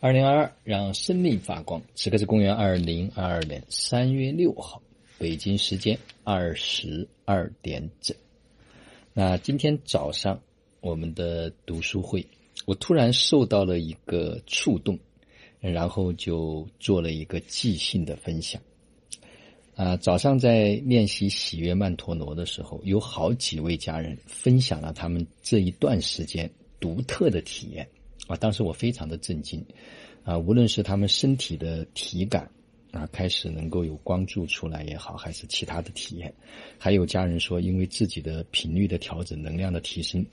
[0.00, 1.82] 二零二二，让生命发光。
[1.96, 4.80] 此刻是公元二零二二年三月六号，
[5.18, 8.16] 北京时间二十二点整。
[9.12, 10.40] 那今天早上
[10.80, 12.24] 我们的读书会，
[12.64, 14.96] 我突然受到了一个触动，
[15.58, 18.62] 然后就做了一个即兴的分享。
[19.74, 27.88] 啊，早上在练习喜悦曼陀罗的时候，有好几位家人分享了他们这一段时间独特的体验。
[28.28, 29.64] 啊，当时我非常的震惊，
[30.22, 32.48] 啊，无论是他们身体的体感
[32.92, 36.32] 啊，开始能够有光柱出来也好，还是其他的体验，
[36.78, 40.24] 还有家人说，因为自己的频率的调整、能量的提升，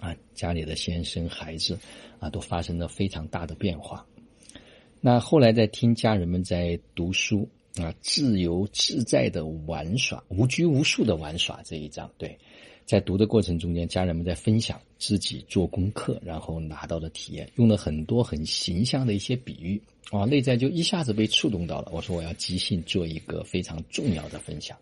[0.00, 1.76] 啊，家里的先生、孩子
[2.18, 4.06] 啊，都发生了非常大的变化。
[5.00, 12.38] 那后来在听家人们在读书啊，自由自在的玩耍，无拘无束的玩耍这一章，对。
[12.90, 21.92] 在读的过程中间，家人们在分享自己做功课然后拿到的体验，用了很多很形象的一些比喻，啊，内在就一下子被触动到了。
[21.92, 24.76] 我说我要即兴做一个非常重要的分享，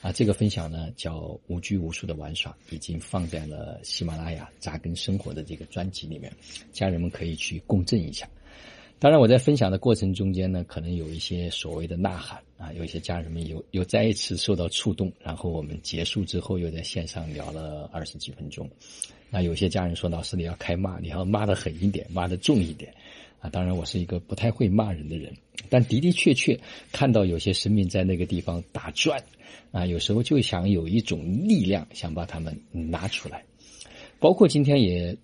[0.00, 6.32] 啊，这个分享呢叫无拘无束的玩耍，已经放在了喜马拉雅扎根生活的这个专辑里面，
[6.72, 8.28] 家人们可以去共振一下。
[9.02, 18.70] 当然，我在分享的过程中间呢，可能有一些所谓的呐喊啊，有一些家人们有有再一次受到触动，然后我们结束之后又在线上聊了二十几分钟。
[19.28, 22.94] 那有些家人说：“老师，你要开骂，你要骂的狠一点，骂的重一点。”
[23.42, 25.34] 啊，当然我是一个不太会骂人的人，
[25.68, 26.56] 但的的确确
[26.92, 29.20] 看到有些生命在那个地方打转，
[29.72, 33.44] 啊，有时候就想有一种力量想把他们拿出来，
[34.20, 35.18] 包括今天也。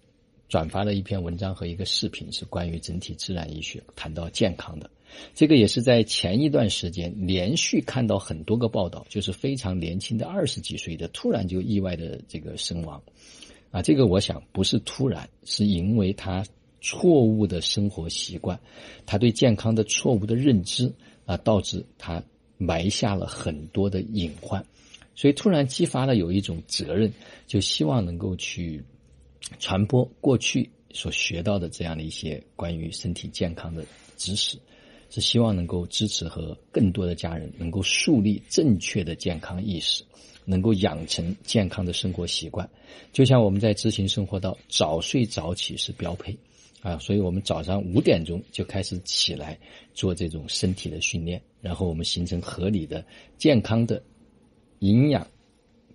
[0.49, 4.91] 转发了一篇文章和一个视频，是关于整体自然医学谈到健康的。
[5.35, 13.03] 这个也是在前一段时间连续看到很多个报道，就是非常年轻的二十几岁的突然就意外的这个身亡。
[13.71, 16.45] 啊，这个我想不是突然，是因为他
[16.81, 18.59] 错误的生活习惯，
[19.05, 20.91] 他对健康的错误的认知
[21.27, 22.23] 啊，导致他
[22.57, 24.65] 埋下了很多的隐患，
[25.15, 27.13] 所以突然激发了有一种责任，
[27.47, 28.83] 就希望能够去。
[29.59, 33.85] 传播过去所学到的这样的一些关于身体健康的
[34.17, 34.59] 知识，
[35.11, 40.05] 是希望能够支持和更多的家人能够树立正确的健康意识，
[40.45, 42.69] 能够养成健康的生活习惯。
[43.13, 46.37] 就像我们在执行生活到早睡早起是标配
[46.81, 49.59] 啊，所以我们早上五点钟就开始起来
[49.95, 53.05] 做这种身体的训练，然后我们形成合理的、
[53.37, 54.03] 健康的、
[54.81, 55.27] 营养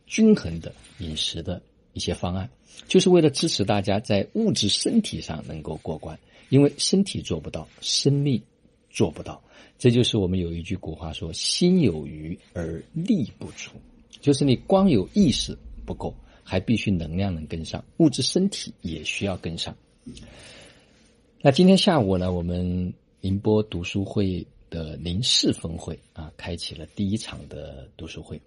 [0.05, 1.61] 均衡的饮食的。
[1.93, 2.49] 一些方案，
[2.87, 8.41] 就是为了支持大家在物质身体上能够过关，因为身体做不到，生命
[8.89, 9.41] 做不到。
[9.79, 13.71] 这就是我们有一句古话说：“心有余而力不足”，
[14.21, 19.75] 就是你光有意识不够，还必须能量能跟上，物质身体也需要跟上。
[21.41, 28.39] 那今天下午呢，我们宁波读书会的临市峰会啊，开启了第一场的读书会。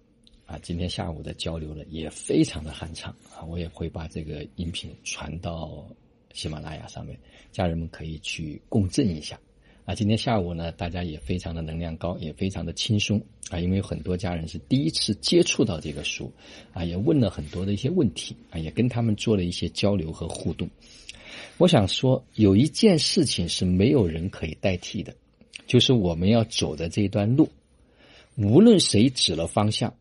[0.47, 3.43] 啊，今天下午的交流呢也非常的酣畅啊！
[3.45, 5.85] 我也会把这个音频传到
[6.33, 7.19] 喜马拉雅上面，
[7.51, 9.37] 家人们可以去共振一下。
[9.85, 13.21] 啊，今天下午呢，大家也非常的能量高，也非常的轻松
[13.51, 13.59] 啊！
[13.59, 16.33] 因为有很多家人是第一次接触到这个书，
[16.73, 20.71] 啊，也问了很多的一些问题啊，也跟他们做了一些交流和互动。
[21.59, 25.13] 我想说，有一件事情是没有人可以代替的，
[25.67, 27.49] 就是我们要走的这一段路，
[28.37, 29.93] 无论谁指了方向。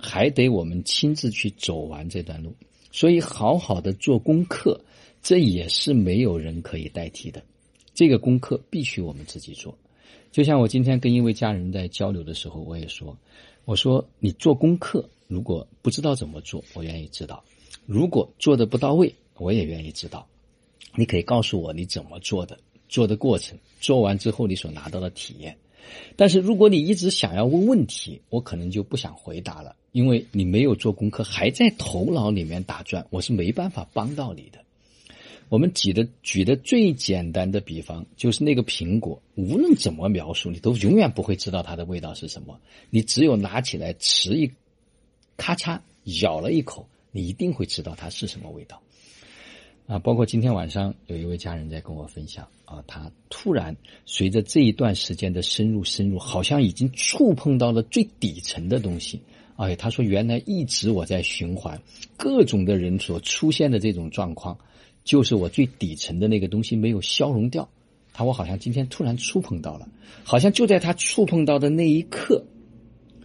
[0.00, 2.54] 还得我们亲自去走完这段路，
[2.90, 4.80] 所以好好的做功课，
[5.22, 7.42] 这也是没有人可以代替的。
[7.92, 9.76] 这个功课必须我们自己做。
[10.32, 13.16] 就像我今天跟一位家人在交流的时候，我也说
[13.66, 17.42] ：“我说你做功课，如果不知道怎么做，我愿意知道；
[17.84, 20.26] 如果做的不到位，我也愿意知道。
[20.96, 22.58] 你可以告诉我你怎么做的，
[22.88, 25.56] 做的过程，做完之后你所拿到的体验。
[26.16, 34.60] 但是如果你一直想要问问题，我可能就不想回答了。”因为你没有做功课，还在头脑里面打转，我是没办法帮到你的。
[35.48, 42.60] 我们举的举的最简单的比方，就是那个苹果，无论怎么描述，你都永远不会知道它的味道是什么。
[42.88, 44.48] 你只有拿起来吃一，
[45.36, 45.80] 咔嚓
[46.22, 48.80] 咬了一口，你一定会知道它是什么味道。
[49.90, 53.76] 啊，包括今天晚上有一位家人在跟我分享啊，他突然
[54.06, 59.20] 随着这一段时间的深入深入，好像已经触碰到了最底层的东西。
[59.56, 61.76] 哎，他说原来一直我在循环
[62.16, 64.56] 各种的人所出现的这种状况，
[65.02, 67.68] 就是我最底层的那个东西没有消融掉。
[68.12, 69.88] 他我好像今天突然触碰到了，
[70.22, 72.40] 好像就在他触碰到的那一刻，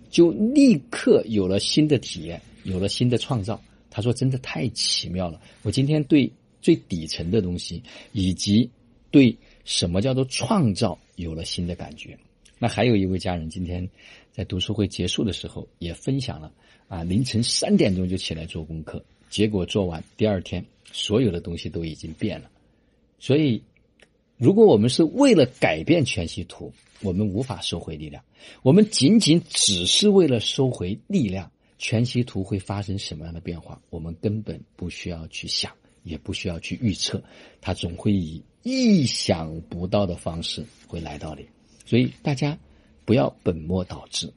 [0.09, 3.61] 就立刻有了新的体验，有了新的创造。
[3.91, 5.39] 他说真的太奇妙了。
[5.61, 6.29] 我今天对
[6.65, 8.67] 最底层的东西，以及
[9.11, 12.17] 对什么叫做创造，有了新的感觉。
[12.57, 13.87] 那还有一位家人今天
[14.31, 16.51] 在读书会结束的时候也分享了
[16.87, 22.49] 啊，凌晨三点钟就起来做功课，结果做完第二天所有的东西都已经变了。
[23.19, 23.61] 所以，
[24.35, 26.73] 如果我们是为了改变全息图，
[27.03, 28.23] 我们无法收回力量。
[28.63, 35.71] 我们仅仅只是为了收回力量，全息图会发生什么样的变化，我们根本不需要去想，
[36.05, 37.21] 也不需要去预测，
[37.59, 41.45] 它总会以意想不到的方式会来到你。
[41.85, 42.57] 所以大家
[43.03, 44.31] 不要本末倒置，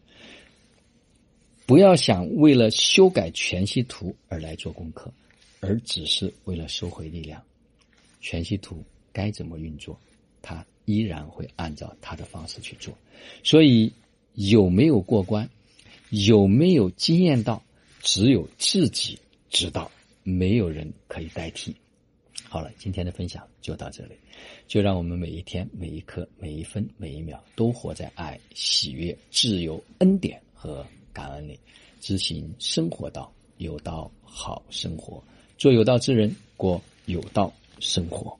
[1.66, 5.12] 不要想为了修改全息图而来做功课，
[5.60, 7.40] 而只是为了收回力量。
[8.20, 9.98] 全息图该怎么运作，
[10.42, 12.92] 它依然会按照它的方式去做。
[13.44, 13.92] 所以
[14.34, 15.48] 有没有过关，
[16.10, 17.62] 有没有经验到，
[18.02, 19.18] 只有自己
[19.50, 19.90] 知道，
[20.28, 21.74] 没有人可以代替。
[22.48, 24.12] 好了，今天的分享就到这里。
[24.66, 31.58] 就让我们每一天、每一刻、每一分、每一秒，都活在爱、喜悦、自由、恩典和感恩里，
[32.00, 35.22] 执行生活道，有道好生活，
[35.56, 38.38] 做有道之人，过有道生活。